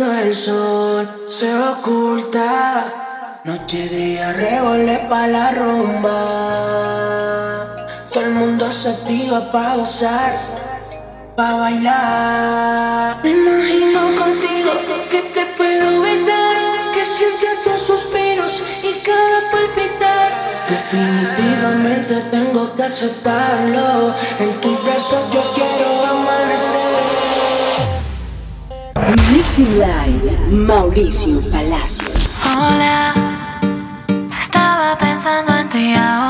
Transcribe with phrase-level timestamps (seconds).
[0.00, 2.84] El sol se oculta,
[3.44, 6.20] noche y día revole pa' la rumba.
[8.10, 10.40] Todo el mundo se activa pa' gozar,
[11.36, 13.18] pa' bailar.
[13.22, 14.70] Me imagino contigo
[15.10, 16.56] que te puedo besar,
[16.94, 20.30] que sientes tus suspiros y cada palpitar.
[20.66, 25.59] Definitivamente tengo que aceptarlo, en tus brazos yo quiero
[29.10, 32.06] Mixing Live, Mauricio Palacio.
[32.46, 33.12] Hola,
[34.38, 36.29] estaba pensando en ti ahora.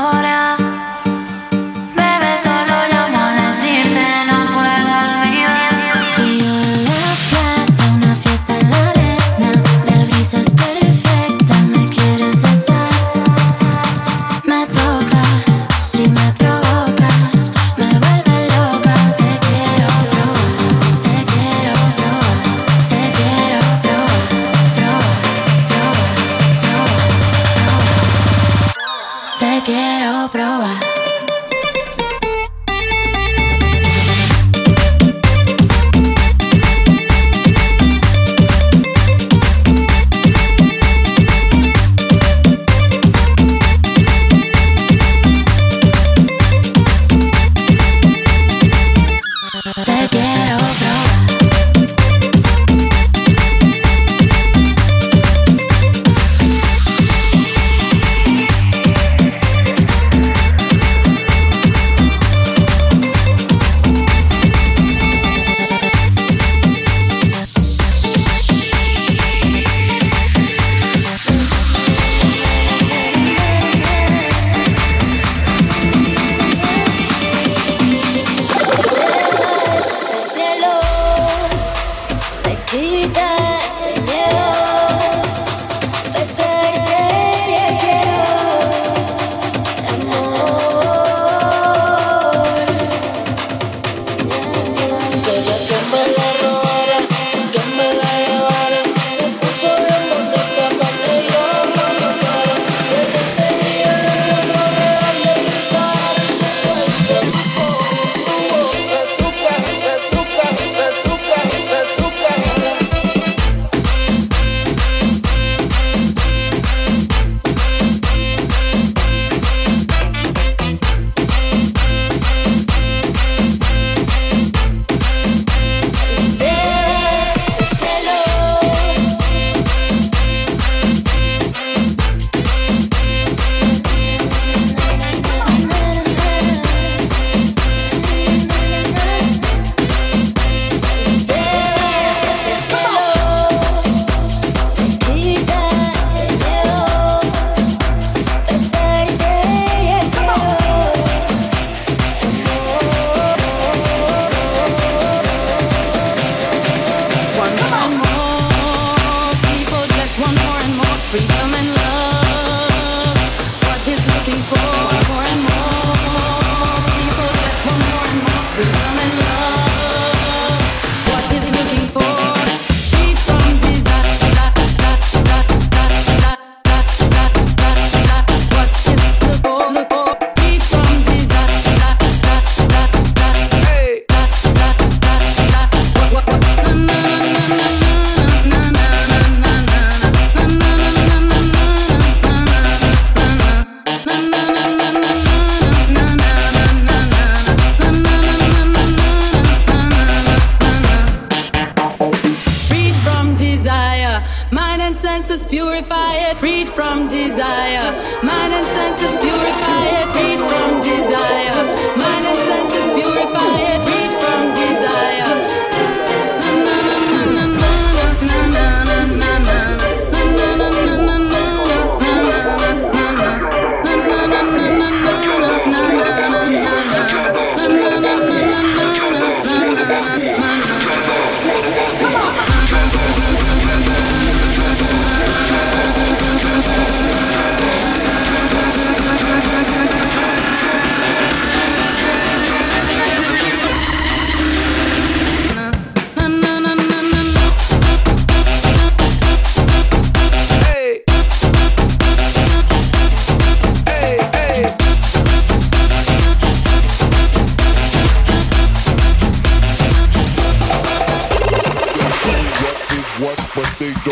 [204.51, 207.91] Mind and senses purify it, freed from desire.
[208.23, 211.61] Mind and senses purify it, freed from desire.
[211.97, 213.90] Mind and senses purify it.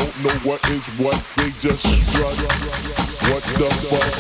[0.10, 1.16] Don't know what is what.
[1.38, 2.36] They just strut.
[3.30, 4.14] What the fuck?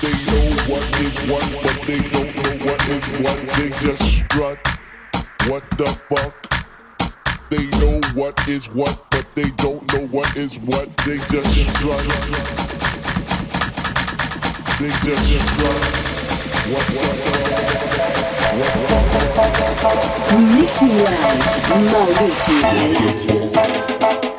[0.00, 3.38] They know what is what, but they don't know what is what.
[3.56, 4.58] They just strut.
[5.48, 6.34] What the fuck?
[7.50, 10.88] They know what is what, but they don't know what is what.
[10.98, 12.04] They just strut.
[14.78, 15.82] They just strut.
[16.70, 17.50] What the fuck?
[20.56, 21.50] Mixing Live,
[21.90, 22.60] Mauricio
[23.52, 24.29] Palacio.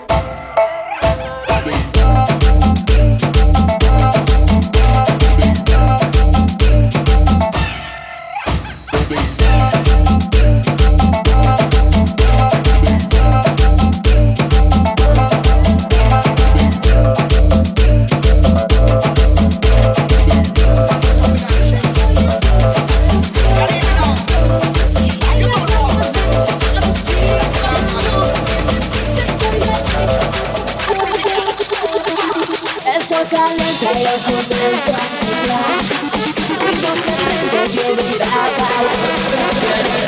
[33.58, 35.82] caliente yo comienzo a sangrar.
[39.72, 40.01] No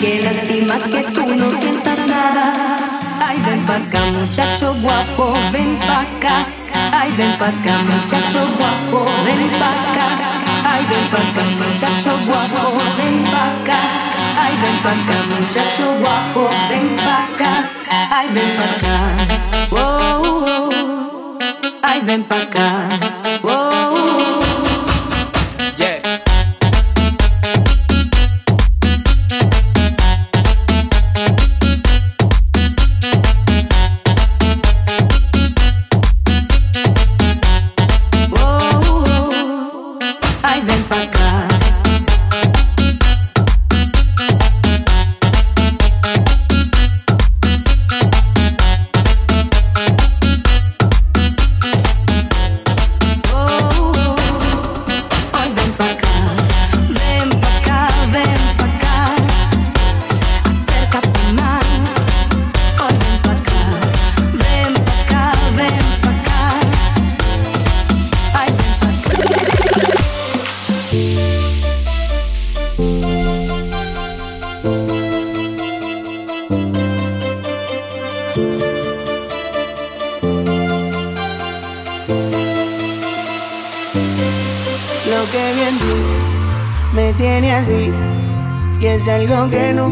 [0.00, 2.76] qué lástima que tú no sientas nada.
[3.26, 6.46] Ay, ven pa' acá, muchacho guapo, ven pa' acá.
[6.92, 10.06] Ay, ven pa' acá, muchacho guapo, ven pa' acá.
[10.70, 12.60] Ay, ven pa' acá, muchacho guapo,
[12.96, 13.80] ven pa' acá.
[14.42, 17.52] Ay, ven pa' acá, muchacho guapo, ven pa' acá.
[18.10, 18.96] Ay, ven pa' acá.
[19.70, 19.78] Oh,
[20.24, 21.38] oh, oh.
[21.82, 22.88] Ay, ven pa' acá.
[23.42, 23.67] Oh, oh.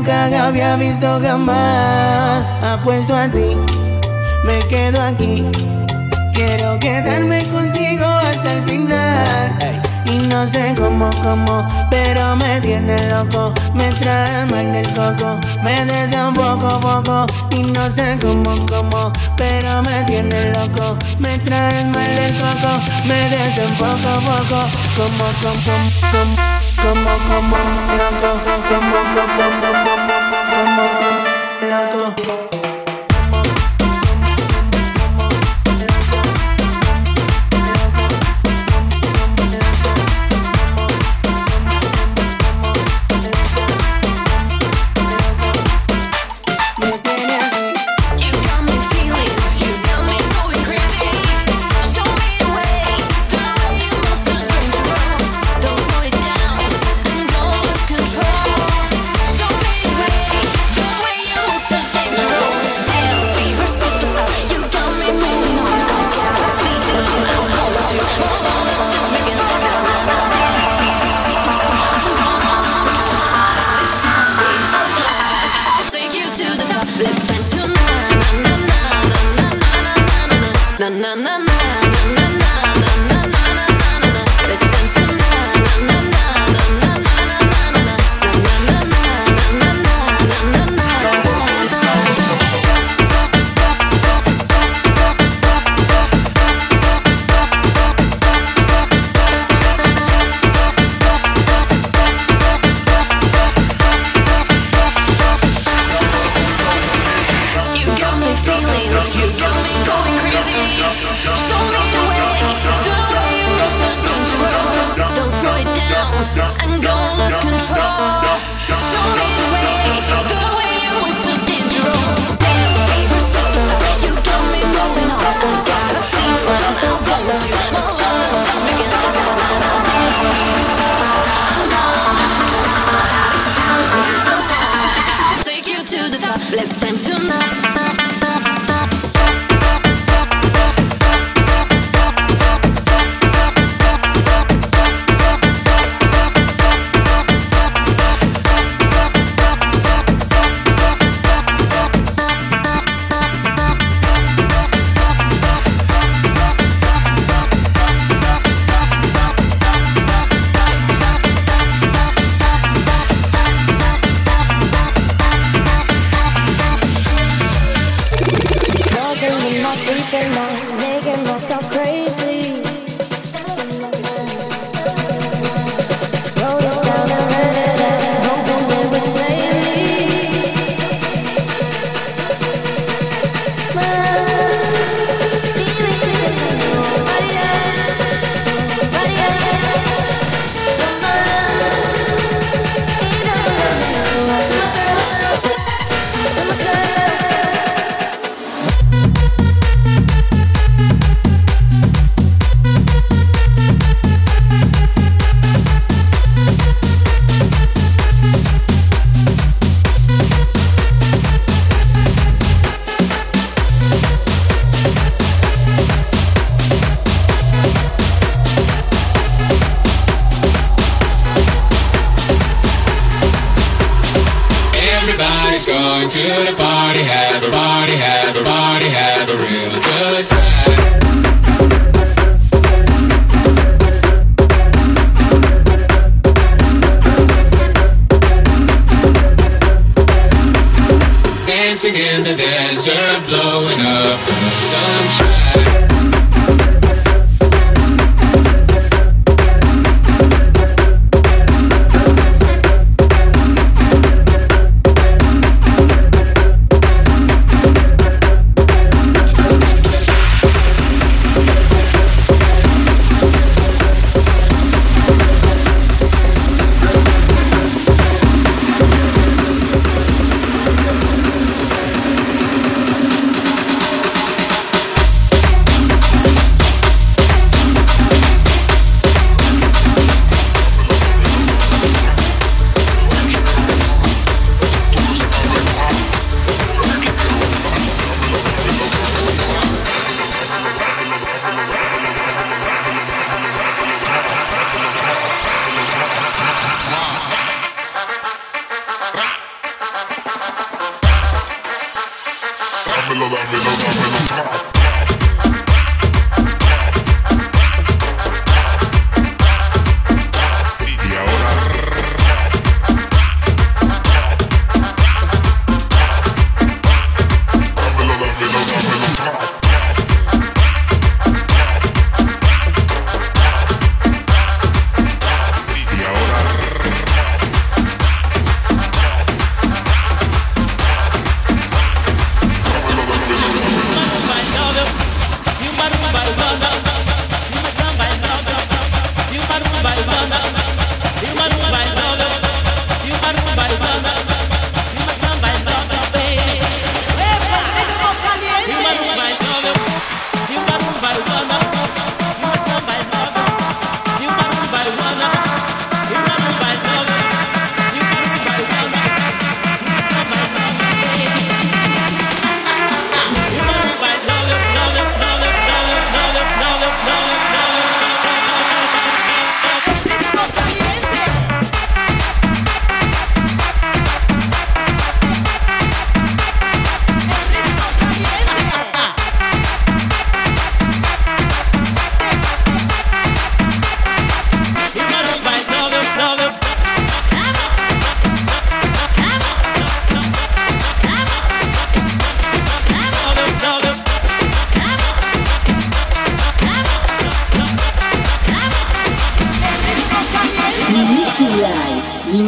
[0.06, 2.44] nunca había visto jamás.
[2.62, 3.56] Apuesto a ti,
[4.44, 5.44] me quedo aquí.
[6.32, 9.82] Quiero quedarme contigo hasta el final.
[10.04, 13.52] Y no sé cómo, cómo, pero me tiene loco.
[13.74, 17.26] Me trae mal del coco, me desea un poco, poco.
[17.50, 20.96] Y no sé cómo, cómo, pero me tiene loco.
[21.18, 22.72] Me trae mal del coco,
[23.06, 24.60] me desea un poco, poco.
[24.96, 25.74] Como, como,
[26.12, 26.36] como,
[26.82, 27.56] como, como,
[27.98, 28.30] loco,
[28.68, 29.65] como, como, como.
[32.06, 32.45] Uh.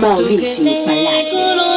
[0.01, 1.68] Mauricio Palacio.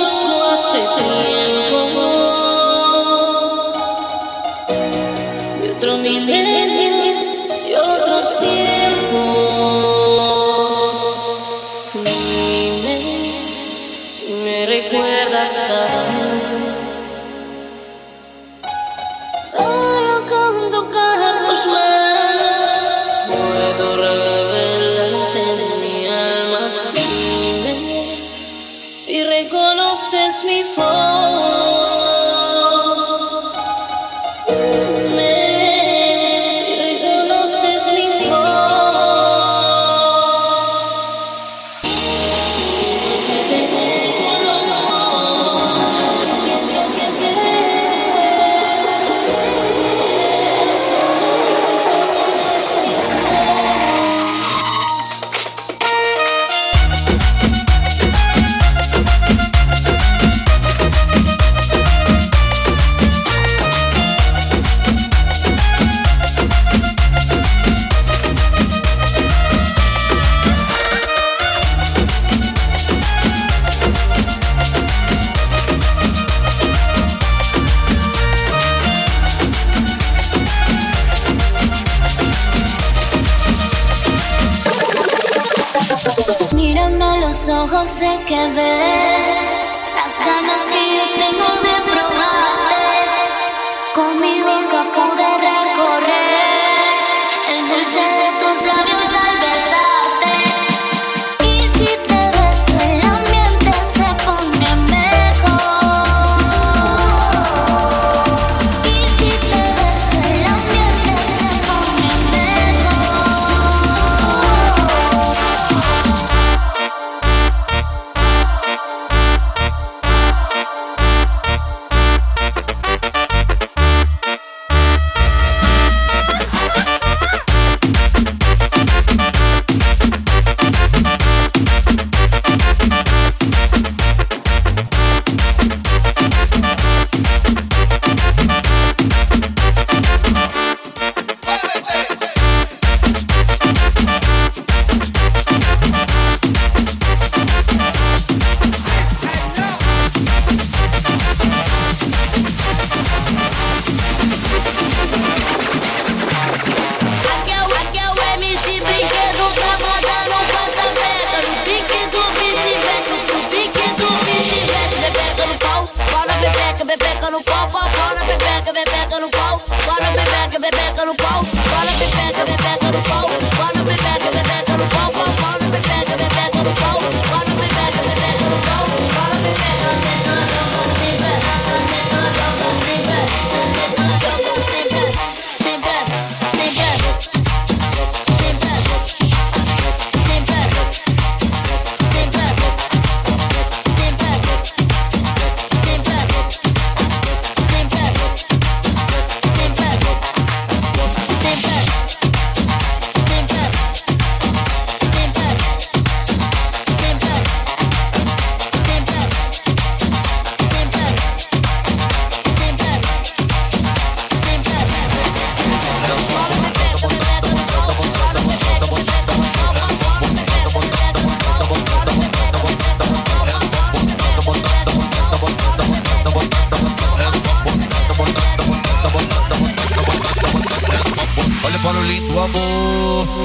[167.41, 172.45] no pau, pau, bora, pepeca, pepeca no pau, bora, pepeca, pepeca no pau, bora, pepeca,
[172.45, 173.30] pepeca no pau.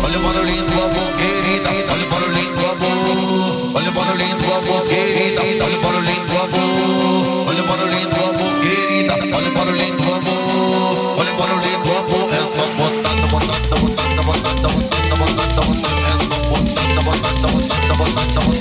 [0.05, 1.71] Olha o barulhinho do amor, querida.
[1.93, 3.77] Olha o barulhinho do amor.
[3.77, 5.43] Olha o barulhinho do amor, querida.
[5.65, 7.49] Olha o barulhinho do amor.
[7.49, 9.15] Olha o barulhinho do amor, querida.
[9.15, 11.19] Olha o barulhinho do amor.
[11.19, 12.35] Olha o barulhinho do amor.
[12.35, 15.97] É só botando, botando, botando, botando, botando, botando, botando.
[16.07, 18.56] É só botando, botando, botando, botando, botando.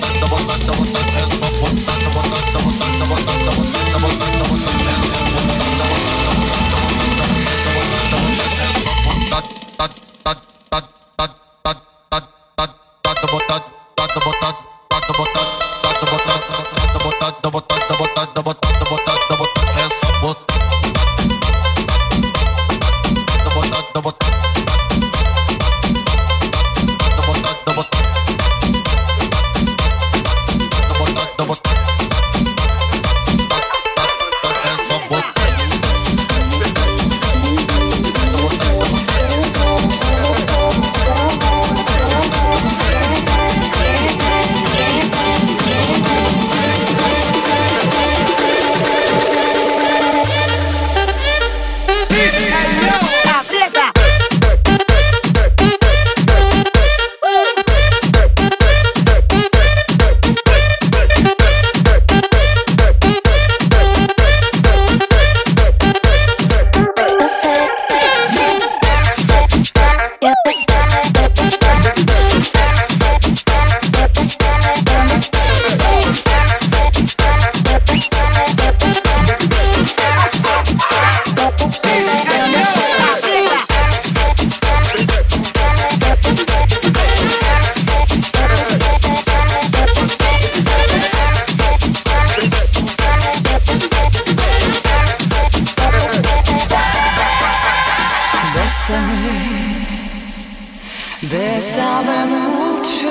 [101.31, 103.07] Besame mucho,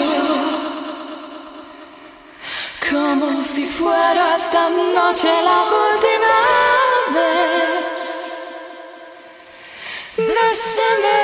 [2.88, 6.36] como si fuera esta noche la última
[7.12, 8.00] vez.
[10.16, 11.20] Besame,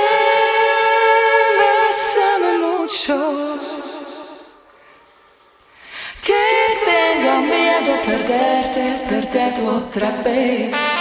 [1.61, 3.16] besame mucho,
[6.22, 6.44] que
[6.85, 10.99] tenga miedo perderte, perderte otra vez.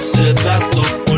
[0.00, 1.09] c'est de la.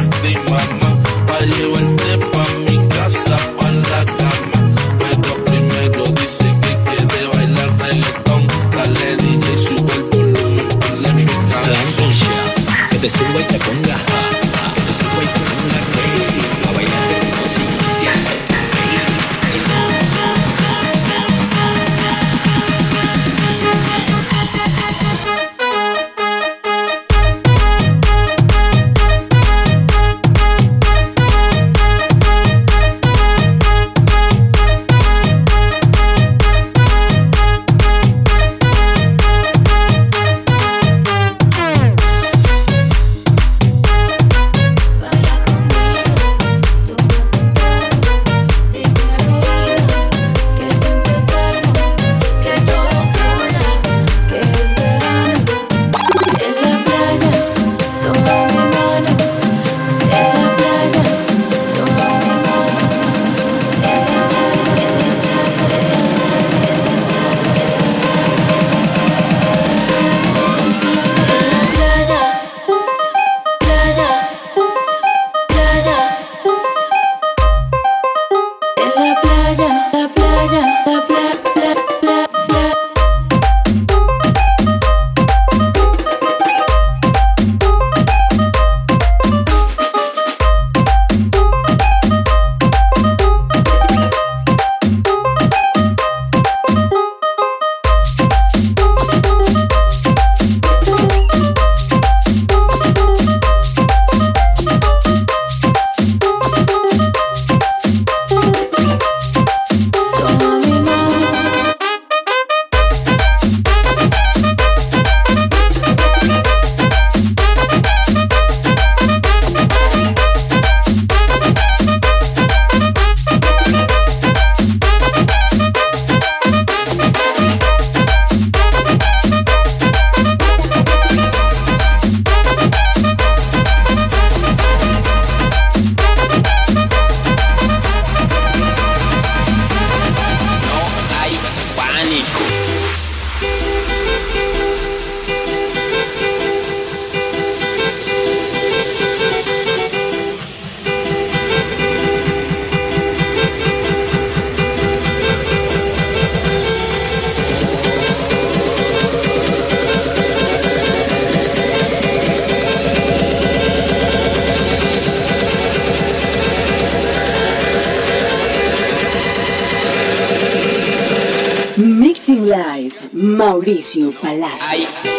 [173.62, 175.11] Mauricio Palacio.